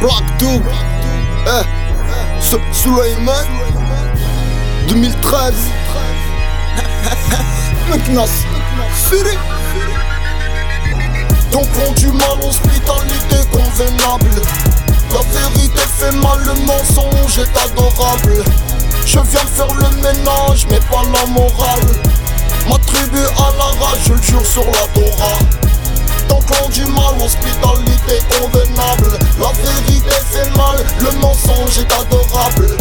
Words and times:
Black 0.00 0.38
Dog, 0.38 0.62
eh, 1.46 1.64
Suleiman, 2.72 3.46
2013, 4.88 5.54
McNass, 7.88 8.30
City. 9.08 9.36
Donc 11.50 11.66
on 11.88 11.92
du 11.92 12.08
mal, 12.08 12.38
hospitalité 12.42 13.36
convenable. 13.50 14.42
La 15.12 15.40
vérité 15.40 15.80
fait 15.98 16.12
mal, 16.16 16.38
le 16.44 16.54
mensonge 16.66 17.38
est 17.38 17.56
adorable. 17.56 18.44
Je 19.06 19.18
viens 19.18 19.40
faire 19.40 19.72
le 19.74 19.96
ménage, 19.96 20.66
mais 20.70 20.80
pas 20.90 21.02
la 21.04 21.26
morale. 21.26 21.86
Ma 22.68 22.78
tribu 22.78 23.18
à 23.38 23.52
la 23.56 23.84
rage, 23.86 23.98
je 24.06 24.12
le 24.12 24.22
jure 24.22 24.46
sur 24.46 24.64
la 24.66 24.86
Torah. 24.92 25.55
Du 26.76 26.84
mal, 26.92 27.14
hospitalité 27.24 28.20
convenable. 28.38 29.18
La 29.40 29.50
vérité 29.62 30.10
fait 30.30 30.54
mal, 30.58 30.76
le 31.00 31.10
mensonge 31.20 31.78
est 31.78 31.90
adorable. 31.90 32.76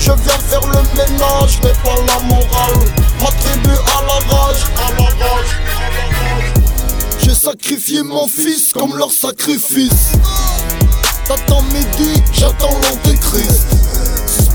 Je 0.00 0.10
viens 0.10 0.38
faire 0.38 0.66
le 0.66 0.80
ménage, 0.96 1.58
mais 1.62 1.72
pas 1.84 1.96
la 2.06 2.18
morale. 2.20 2.78
Ma 3.20 3.28
à 3.28 4.02
la 4.06 4.34
rage, 4.34 4.64
à 4.78 4.90
la 4.92 5.04
rage. 5.04 5.60
J'ai 7.20 7.34
sacrifié 7.34 8.02
mon 8.02 8.26
fils 8.26 8.72
comme 8.72 8.96
leur 8.96 9.12
sacrifice. 9.12 10.12
T'attends 11.26 11.62
midi, 11.74 12.22
j'attends 12.32 12.78
l'antéchrist. 12.84 13.66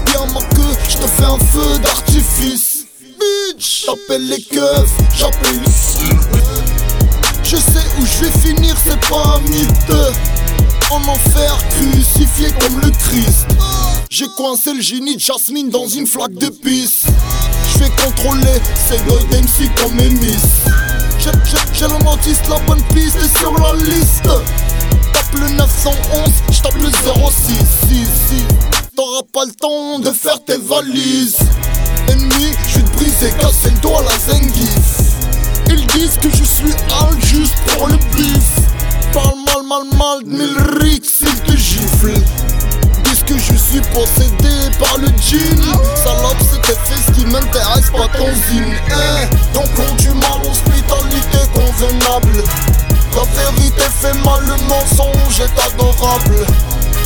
Bien 0.08 0.26
ma 0.34 0.40
queue, 0.55 0.76
je 0.90 0.98
te 0.98 1.08
fais 1.08 1.26
un 1.26 1.38
feu 1.38 1.77
d'artifice. 1.84 2.86
Bitch, 3.20 3.86
j'appelle 3.86 4.27
les 4.27 4.41
keufs, 4.41 4.90
j'appelle 5.16 5.60
les 5.66 5.72
Je 7.44 7.58
sais 7.58 7.86
où 8.00 8.05
je 8.05 8.26
vais 8.26 8.32
finir, 8.32 8.71
En 9.14 11.08
enfer, 11.08 11.58
crucifié 11.70 12.48
comme 12.60 12.80
le 12.80 12.90
Christ. 12.92 13.46
J'ai 14.10 14.27
coincé 14.38 14.74
le 14.74 14.80
génie 14.80 15.16
de 15.16 15.20
Jasmine 15.20 15.70
dans 15.70 15.88
une 15.88 16.08
flaque 16.08 16.34
de 16.34 16.48
pisse. 16.48 17.08
Je 17.74 17.80
vais 17.80 17.90
contrôler 17.90 18.62
ces 18.88 18.98
goy 19.00 19.22
d'MC 19.26 19.70
comme 19.76 19.96
mes. 19.96 20.12
J'ai 21.20 21.32
le 21.88 22.50
la 22.50 22.60
bonne 22.60 22.82
piste 22.94 23.18
est 23.18 23.38
sur 23.38 23.54
la 23.60 23.74
liste. 23.84 24.24
Tape 24.24 25.40
le 25.40 25.50
911, 25.50 26.32
j'tape 26.52 26.76
le 26.76 26.90
0666. 26.90 28.46
T'auras 28.96 29.24
pas 29.34 29.46
le 29.46 29.52
temps 29.52 30.00
de 30.00 30.12
faire 30.12 30.41
tes 30.46 30.57
valises. 30.57 31.38
Ennemi, 32.07 32.54
j'vais 32.70 32.84
te 32.84 32.91
briser, 32.96 33.32
casser 33.41 33.72
le 33.72 33.80
doigt 33.80 34.00
à 34.00 34.04
la 34.04 34.18
zengif. 34.18 35.16
Ils 35.68 35.85
disent 35.88 36.18
que 36.18 36.30
je 36.30 36.44
suis 36.44 36.74
al 37.02 37.22
juste 37.22 37.55
pour 37.68 37.88
le 37.88 37.98
bif. 38.16 38.51
Parle 39.82 39.98
mal, 39.98 39.98
mal, 39.98 39.98
mal 39.98 40.24
de 40.24 40.29
mille 40.29 40.79
rix, 40.79 41.21
ils 41.21 41.41
te 41.41 41.57
giflent. 41.57 42.13
Disent 43.04 43.24
que 43.24 43.37
je 43.37 43.55
suis 43.55 43.82
possédé 43.93 44.70
par 44.79 44.98
le 44.98 45.07
djinn. 45.20 45.62
Salope, 45.96 46.38
c'est 46.40 46.62
tes 46.62 46.77
fesses 46.85 47.15
qui 47.15 47.26
m'intéresse 47.26 47.90
pas 47.90 48.07
ton 48.18 48.27
zine. 48.48 48.76
Eh, 48.90 49.55
donc 49.55 49.70
on 49.77 49.96
du 49.96 50.10
mal, 50.10 50.40
hospitalité 50.49 51.40
convenable. 51.54 52.43
La 53.15 53.23
vérité 53.43 53.84
fait 54.01 54.13
mal, 54.26 54.41
le 54.46 54.57
mensonge 54.68 55.40
est 55.40 55.73
adorable. 55.73 56.45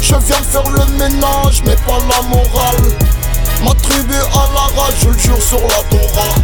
Je 0.02 0.16
viens 0.16 0.42
faire 0.42 0.70
le 0.70 0.86
ménage, 0.98 1.62
mais 1.66 1.76
pas 1.88 2.00
la 2.10 2.22
morale. 2.24 2.92
Ma 3.64 3.74
tribu 3.76 4.16
à 4.16 4.48
la 4.54 4.82
rage, 4.82 4.96
je 5.02 5.10
le 5.10 5.18
jure 5.18 5.42
sur 5.42 5.62
la 5.62 5.84
Torah. 5.90 6.36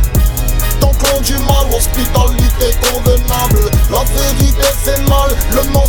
Tant 0.80 0.94
qu'on 0.94 1.22
du 1.22 1.34
mal, 1.34 1.68
hospitalité 1.76 2.76
convenable. 2.82 3.70
La 3.92 4.04
vérité 4.04 4.68
fait 4.84 5.02
mal, 5.10 5.30
le 5.52 5.64
mensonge 5.72 5.81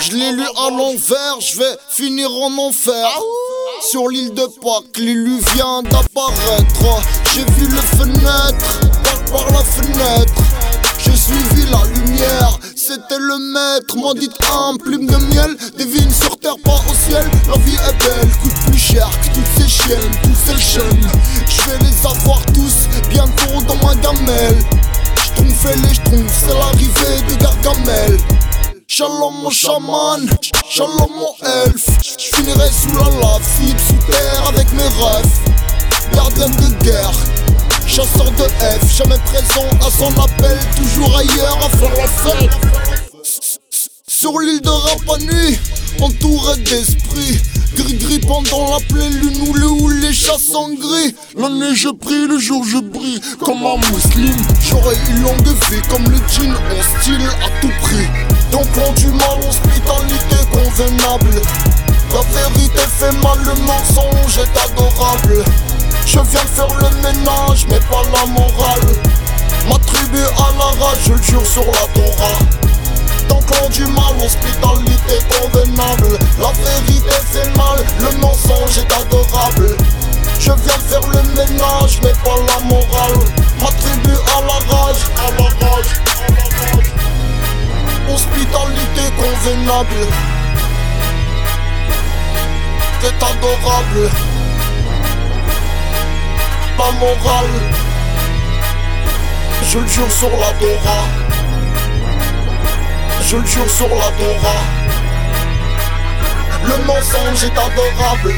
Je 0.00 0.12
l'ai 0.12 0.32
lu 0.32 0.44
à 0.56 0.70
l'envers, 0.70 1.40
je 1.40 1.58
vais 1.58 1.76
finir 1.88 2.28
en 2.30 2.58
enfer. 2.58 3.08
Sur 3.90 4.08
l'île 4.08 4.34
de 4.34 4.46
Pâques, 4.60 4.98
l'élu 4.98 5.38
vient 5.54 5.82
d'apparaître. 5.82 7.02
J'ai 7.34 7.44
vu 7.52 7.68
le 7.68 7.80
fenêtre, 7.80 8.80
par, 9.02 9.44
par 9.44 9.52
la 9.52 9.64
fenêtre. 9.64 10.34
J'ai 10.98 11.16
suivi 11.16 11.70
la 11.70 11.82
lumière, 11.94 12.58
c'était 12.76 13.18
le 13.18 13.38
maître. 13.52 13.96
M'en 13.96 14.14
dit 14.14 14.30
un 14.52 14.76
plume 14.76 15.06
de 15.06 15.16
miel, 15.16 15.56
divine 15.76 16.10
sur 16.12 16.36
terre, 16.38 16.56
pas 16.64 16.80
au 16.90 16.94
ciel. 16.94 17.24
La 17.48 17.56
vie 17.58 17.74
est 17.74 18.04
belle, 18.04 18.28
coûte 18.42 18.66
plus 18.66 18.78
cher 18.78 19.08
que 19.10 19.34
toutes 19.34 19.62
ces 19.62 19.68
chiennes, 19.68 20.18
toutes 20.22 20.56
ces 20.56 20.60
chaînes. 20.60 21.10
Je 21.48 21.62
vais 21.62 21.78
les 21.78 22.06
avoir 22.06 22.40
tous 22.54 22.88
bientôt 23.08 23.62
dans 23.66 23.86
ma 23.86 23.94
gamelle. 23.96 24.58
J'trouve 25.24 25.70
les 25.88 25.94
j'trouve, 25.94 26.30
c'est 26.30 26.54
l'arrivée 26.54 27.22
de 27.28 27.42
Gargamel. 27.42 28.18
Shalom 28.94 29.32
mon 29.42 29.48
chaman, 29.48 30.28
shalom 30.68 31.08
mon 31.16 31.34
elfe. 31.64 31.88
J'finirai 32.18 32.68
sous 32.70 32.94
la 32.94 33.04
lave, 33.04 33.42
cible 33.56 33.80
sous 33.80 34.12
terre 34.12 34.48
avec 34.48 34.70
mes 34.74 34.82
rêves. 34.82 35.32
Gardien 36.12 36.50
de 36.50 36.84
guerre, 36.84 37.10
chasseur 37.86 38.30
de 38.32 38.42
F, 38.42 38.94
jamais 38.94 39.16
présent 39.24 39.66
à 39.80 39.90
son 39.90 40.12
appel, 40.20 40.58
toujours 40.76 41.16
ailleurs 41.16 41.58
à 41.64 41.74
faire 41.74 41.96
la 41.96 42.06
fête. 42.06 42.50
Sur 44.06 44.38
l'île 44.38 44.60
de 44.60 44.68
Rapanui, 44.68 45.58
entouré 45.98 46.58
d'esprits. 46.58 47.40
Gris 47.74 47.94
gris 47.94 48.18
pendant 48.18 48.74
la 48.74 48.80
pleine 48.80 49.14
lune 49.20 49.48
où 49.48 49.54
le 49.54 49.68
ou 49.68 49.88
les 49.88 50.12
chats 50.12 50.36
sont 50.36 50.68
gris. 50.74 51.14
La 51.38 51.48
nuit 51.48 51.74
je 51.74 51.88
prie, 51.88 52.26
le 52.26 52.38
jour 52.38 52.62
je 52.66 52.76
brille 52.76 53.22
comme 53.40 53.64
un 53.64 53.78
musulman. 53.90 54.36
J'aurais 54.68 54.98
une 55.08 55.22
longue 55.22 55.48
vie 55.70 55.80
comme 55.88 56.04
le 56.10 56.18
djinn 56.28 56.52
hostile 56.78 57.26
à 57.42 57.48
tout 57.62 57.72
prix. 57.80 58.41
On 58.74 58.92
du 58.92 59.08
mal, 59.08 59.38
hospitalité 59.46 60.36
convenable. 60.50 61.42
La 62.12 62.40
vérité 62.40 62.80
fait 62.98 63.12
mal, 63.22 63.38
le 63.44 63.54
mensonge 63.62 64.38
est 64.38 64.58
adorable. 64.58 65.44
Je 66.06 66.18
viens 66.18 66.46
faire 66.54 66.74
le 66.78 66.88
ménage, 67.02 67.66
mais 67.68 67.80
pas 67.80 68.02
la 68.12 68.26
morale. 68.26 68.88
Ma 69.68 69.78
tribu 69.86 70.20
à 70.20 70.50
la 70.58 70.84
rage, 70.84 70.98
je 71.06 71.12
le 71.12 71.22
jure 71.22 71.46
sur 71.46 71.66
la 71.66 71.86
Torah. 71.94 72.38
Tant 73.28 73.40
qu'on 73.40 73.68
du 73.68 73.84
mal, 73.86 74.14
hospitalité 74.24 75.18
convenable. 75.28 76.18
La 76.40 76.52
vérité 76.64 77.14
fait 77.30 77.56
mal, 77.56 77.84
le 78.00 78.18
mensonge 78.18 78.78
est 78.78 78.92
adorable. 78.92 79.76
Je 80.40 80.50
viens 80.50 80.78
faire 80.88 81.06
le 81.08 81.22
ménage, 81.36 82.00
mais 82.02 82.14
pas 82.24 82.40
la 82.48 82.64
morale. 82.64 83.18
Ma 83.60 83.68
tribu 83.68 84.16
à 84.31 84.31
Hospitalité 88.22 89.02
convenable. 89.16 90.06
C'est 93.00 93.16
adorable. 93.16 94.10
Pas 96.78 96.92
morale. 97.00 97.50
Je 99.68 99.78
le 99.78 99.86
jure 99.88 100.12
sur 100.12 100.30
la. 100.36 100.52
Je 103.24 103.36
le 103.38 103.44
jure 103.44 103.68
sur 103.68 103.88
la. 103.88 104.12
Le 106.68 106.84
mensonge 106.84 107.42
est 107.42 107.58
adorable. 107.58 108.34